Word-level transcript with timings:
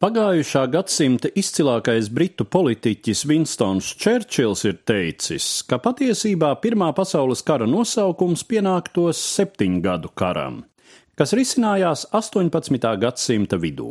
Pagājušā 0.00 0.62
gadsimta 0.72 1.28
izcilākais 1.36 2.06
britu 2.08 2.46
politiķis 2.48 3.20
Vinstons 3.28 3.90
Čērčils 4.00 4.62
ir 4.64 4.78
teicis, 4.88 5.48
ka 5.68 5.76
patiesībā 5.76 6.54
Pirmā 6.62 6.86
pasaules 6.96 7.42
kara 7.44 7.66
nosaukums 7.68 8.40
pienāktos 8.48 9.20
septiņgadu 9.34 10.08
karam, 10.16 10.62
kas 11.20 11.36
risinājās 11.36 12.06
18. 12.16 12.88
gadsimta 13.04 13.60
vidū. 13.60 13.90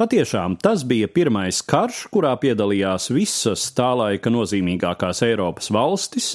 Patiešām 0.00 0.56
tas 0.56 0.86
bija 0.88 1.12
pirmais 1.12 1.60
karš, 1.60 2.06
kurā 2.16 2.32
piedalījās 2.40 3.12
visas 3.12 3.68
tā 3.76 3.92
laika 4.00 4.32
nozīmīgākās 4.32 5.20
Eiropas 5.28 5.68
valstis, 5.68 6.32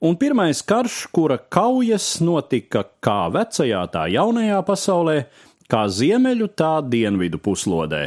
un 0.00 0.16
pirmais 0.16 0.64
karš, 0.64 1.02
kura 1.12 1.36
kaujas 1.36 2.14
notika 2.24 2.88
kā 3.04 3.28
vecajā, 3.28 3.84
tā 3.92 4.08
jaunajā 4.16 4.64
pasaulē, 4.64 5.20
kā 5.68 5.84
ziemeļu, 6.00 6.54
tā 6.56 6.78
dienvidu 6.80 7.44
puslodē 7.44 8.06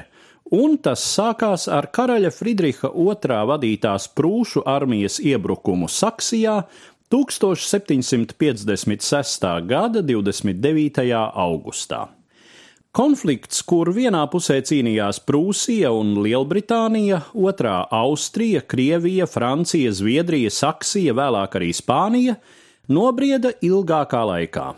un 0.52 0.78
tas 0.78 1.00
sākās 1.04 1.68
ar 1.72 1.88
karaļa 1.94 2.32
Friedriha 2.32 2.90
II 2.92 3.46
vadītās 3.52 4.08
prūšu 4.16 4.62
armijas 4.66 5.20
iebrukumu 5.20 5.88
Saksijā 5.92 6.64
1756. 7.12 9.68
gada 9.68 10.02
29. 10.04 11.02
augustā. 11.34 12.08
Konflikts, 12.98 13.62
kur 13.62 13.92
vienā 13.94 14.24
pusē 14.32 14.62
cīnījās 14.66 15.20
Prūsija 15.28 15.92
un 15.94 16.16
Lielbritānija, 16.24 17.20
otrā 17.36 17.88
Austrija, 17.94 18.62
Krievija, 18.66 19.28
Francija, 19.30 19.92
Zviedrija, 19.94 20.50
Saksija, 20.50 21.14
vēlāk 21.14 21.56
arī 21.60 21.70
Spānija, 21.78 22.36
nobrieda 22.90 23.52
ilgākā 23.62 24.24
laikā. 24.32 24.74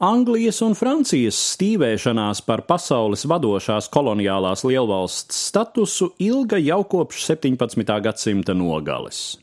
Anglijas 0.00 0.62
un 0.64 0.72
Francijas 0.72 1.36
stīvēšanās 1.58 2.38
par 2.46 2.62
pasaules 2.64 3.26
vadošās 3.28 3.90
koloniālās 3.92 4.62
lielvalsts 4.64 5.42
statusu 5.50 6.14
ilga 6.24 6.56
jau 6.56 6.78
kopš 6.88 7.26
17. 7.26 7.84
gadsimta 8.06 8.54
nogales. 8.56 9.36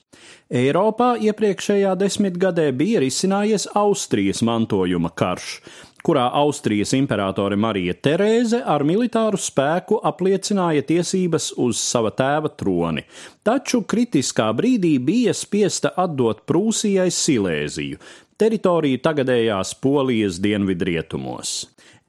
Eiropā 0.50 1.12
iepriekšējā 1.28 1.92
desmitgadē 2.02 2.72
bija 2.74 3.04
risinājies 3.06 3.68
Austrijas 3.78 4.42
mantojuma 4.42 5.14
karš, 5.14 5.60
kurā 6.08 6.30
Austrijas 6.40 6.94
imperatore 6.96 7.58
Marija 7.60 7.96
Terēze 8.08 8.62
ar 8.64 8.86
militāru 8.88 9.40
spēku 9.42 9.98
apliecināja 10.08 10.86
tiesības 10.88 11.50
uz 11.60 11.82
sava 11.84 12.14
tēva 12.16 12.54
troni, 12.56 13.04
taču 13.44 13.82
kritiskā 13.84 14.48
brīdī 14.56 14.94
bija 15.04 15.36
spiesta 15.36 15.92
atdot 16.00 16.46
Prūsijai 16.48 17.10
Silēziju, 17.12 18.00
teritoriju 18.40 19.02
tagadējās 19.04 19.74
Polijas 19.84 20.40
dienvidrietumos. 20.44 21.58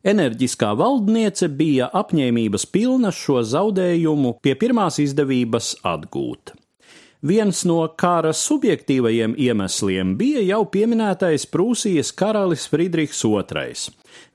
Enerģiskā 0.07 0.71
valdniece 0.79 1.49
bija 1.51 1.91
apņēmības 1.99 2.69
pilna 2.71 3.11
šo 3.11 3.43
zaudējumu 3.43 4.37
pie 4.45 4.55
pirmās 4.61 5.01
izdevības 5.03 5.75
atgūt. 5.83 6.55
Viens 7.19 7.64
no 7.66 7.80
kara 7.98 8.30
subjektīvajiem 8.30 9.33
iemesliem 9.42 10.12
bija 10.20 10.38
jau 10.47 10.61
pieminētais 10.70 11.48
Prūsijas 11.50 12.12
karalis 12.14 12.69
Friedrichs 12.70 13.24
II. 13.27 13.74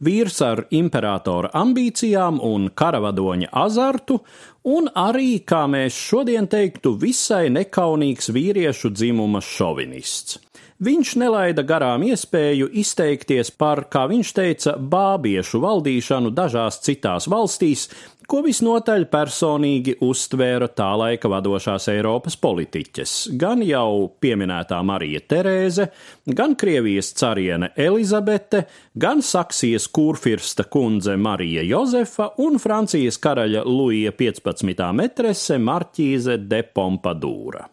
Vīrs 0.03 0.41
ar 0.43 0.65
imperatora 0.67 1.53
ambīcijām 1.55 2.41
un 2.43 2.67
karavadoņa 2.75 3.53
azartu, 3.55 4.19
un 4.67 4.91
arī, 4.99 5.39
kā 5.47 5.63
mēs 5.63 5.95
šodien 5.95 6.51
teiktu, 6.51 6.97
visai 6.99 7.47
nekaunīgs 7.55 8.33
vīriešu 8.35 8.91
dzimuma 8.91 9.39
šovinists. 9.39 10.41
Viņš 10.83 11.13
nelaida 11.21 11.63
garām 11.63 12.03
iespēju 12.03 12.67
izteikties 12.81 13.53
par, 13.55 13.85
kā 13.87 14.03
viņš 14.11 14.31
teica, 14.35 14.73
bābiešu 14.75 15.61
valdīšanu 15.63 16.33
dažās 16.35 16.81
citās 16.83 17.29
valstīs, 17.31 17.85
ko 18.29 18.41
visnotaļ 18.45 19.05
personīgi 19.11 19.95
uztvēra 20.03 20.69
tā 20.75 20.89
laika 20.99 21.29
vadošās 21.31 21.87
Eiropas 21.93 22.37
politiķes, 22.41 23.13
gan 23.39 23.63
jau 23.65 24.09
pieminētā 24.23 24.79
Marija 24.85 25.21
Terēze, 25.33 25.89
gan 26.27 26.55
Krievijas 26.59 27.13
cariene 27.19 27.71
Elizabete, 27.75 28.65
gan 28.95 29.23
Saksijas 29.25 29.89
kurfirsta 29.93 30.67
kundze 30.69 31.17
Marija 31.17 31.65
Jozefa 31.67 32.31
un 32.43 32.59
Francijas 32.61 33.19
karaļa 33.23 33.65
Luija 33.67 34.15
15. 34.17 34.89
metrese 34.93 35.59
Marķīze 35.59 36.39
de 36.47 36.63
Pompadūra. 36.75 37.67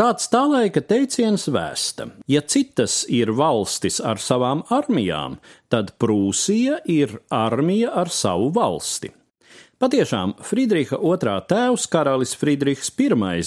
Kāds 0.00 0.30
tā 0.32 0.46
laika 0.48 0.80
teiciens 0.80 1.42
vēsta: 1.52 2.06
ja 2.30 2.40
citas 2.40 3.02
ir 3.12 3.34
valstis 3.36 3.98
ar 4.00 4.22
savām 4.22 4.62
armijām, 4.72 5.36
tad 5.68 5.92
Prūsija 6.00 6.78
ir 6.88 7.18
armija 7.28 7.92
ar 8.00 8.08
savu 8.08 8.48
valsti. 8.56 9.10
Patiešām 9.80 10.34
Friedriha 10.44 10.98
II 11.00 11.38
tēvs, 11.48 11.86
karalis 11.88 12.34
Friedrichs 12.36 12.90
I, 13.00 13.06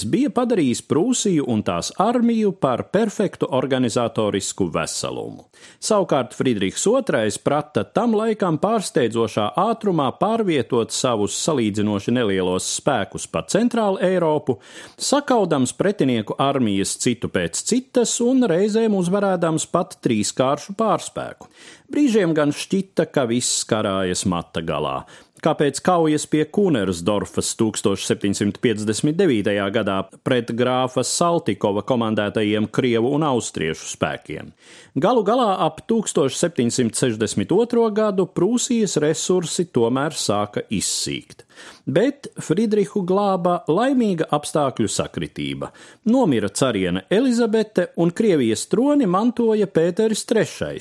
bija 0.10 0.32
padarījis 0.34 0.80
Prūsiju 0.90 1.44
un 1.46 1.60
tās 1.62 1.92
armiju 2.02 2.56
par 2.58 2.88
perfektu 2.90 3.46
organizatorisku 3.54 4.66
veselumu. 4.74 5.44
Savukārt 5.78 6.34
Friedrichs 6.34 6.88
II 6.90 7.38
prata 7.44 7.84
tam 7.86 8.16
laikam 8.18 8.58
pārsteidzošā 8.58 9.52
ātrumā 9.62 10.08
pārvietot 10.18 10.90
savus 10.90 11.36
salīdzinoši 11.38 12.16
nelielos 12.18 12.66
spēkus 12.80 13.28
pa 13.30 13.44
centrālu 13.46 14.02
Eiropu, 14.02 14.56
sakaudams 14.98 15.76
pretinieku 15.78 16.34
armijas 16.42 16.96
citu 16.98 17.30
pēc 17.30 17.62
citas 17.62 18.16
un 18.26 18.42
reizēm 18.50 18.98
uzvarēdams 18.98 19.68
pat 19.70 20.00
trīskāršu 20.02 20.74
pārspēku. 20.82 21.52
Brīžiem 21.94 22.34
gan 22.34 22.50
šķita, 22.50 23.06
ka 23.14 23.28
viss 23.30 23.62
karājas 23.70 24.26
mata 24.26 24.66
galā 24.66 25.04
kāpēc 25.44 25.82
kaujas 25.84 26.24
pie 26.30 26.46
Kunersdorfas 26.48 27.50
1759. 27.60 29.72
gadā 29.76 29.98
pret 30.24 30.52
grāfa 30.56 31.04
Saltikova 31.08 31.82
komandētajiem 31.88 32.68
Krievu 32.74 33.12
un 33.18 33.24
Austriešu 33.28 33.86
spēkiem. 33.92 34.52
Galu 34.96 35.24
galā 35.28 35.50
ap 35.66 35.82
1762. 35.90 37.90
gadu 37.98 38.24
Prūsijas 38.30 38.98
resursi 39.04 39.64
tomēr 39.74 40.12
sāka 40.16 40.62
izsīkt. 40.72 41.44
Bet 41.86 42.28
Friedrihu 42.42 43.04
glāba 43.06 43.60
laimīga 43.68 44.26
apstākļu 44.34 44.88
sakritība. 44.90 45.72
Nomira 46.10 46.50
cariene 46.50 47.04
Elizabete 47.12 47.92
un 48.00 48.12
Krievijas 48.16 48.68
troni 48.72 49.06
mantoja 49.06 49.68
Pēteris 49.68 50.26
III, 50.30 50.80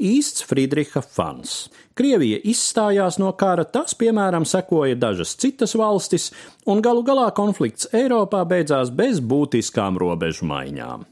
īsts 0.00 0.44
Friedriha 0.48 1.02
fans. 1.02 1.68
Krievija 1.94 2.40
izstājās 2.42 3.20
no 3.22 3.30
kara, 3.38 3.64
tas, 3.64 3.94
piemēram, 3.94 4.46
sekoja 4.48 4.98
dažas 4.98 5.36
citas 5.38 5.76
valstis, 5.78 6.32
un 6.66 6.82
galu 6.82 7.04
galā 7.06 7.28
konflikts 7.34 7.88
Eiropā 7.94 8.42
beidzās 8.48 8.90
bez 8.90 9.22
būtiskām 9.22 9.98
robežu 10.00 10.48
maiņām. 10.50 11.06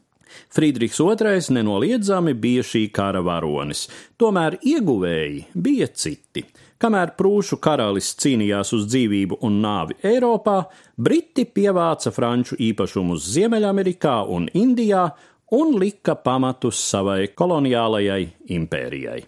Friedrichs 0.52 1.00
II 1.00 1.54
nenoliedzami 1.54 2.34
bija 2.34 2.64
šī 2.64 2.86
kara 2.92 3.20
varonis, 3.24 3.86
tomēr 4.18 4.58
ieguvēji 4.60 5.46
bija 5.54 5.88
citi. 5.88 6.44
Kamēr 6.82 7.12
prūšu 7.14 7.60
karalis 7.62 8.08
cīnījās 8.18 8.72
uz 8.74 8.88
dzīvību 8.90 9.38
un 9.46 9.60
nāvi 9.62 9.94
Eiropā, 10.02 10.64
Briti 10.96 11.44
pievāca 11.46 12.10
franču 12.10 12.58
īpašumus 12.58 13.28
Ziemeļamerikā 13.36 14.16
un 14.34 14.48
Indijā 14.58 15.04
un 15.52 15.76
lika 15.80 16.14
pamatus 16.16 16.80
savai 16.90 17.28
koloniālajai 17.36 18.24
impērijai. 18.56 19.20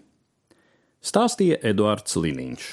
Stāstīja 1.04 1.58
Eduards 1.68 2.16
Liniņš. 2.16 2.68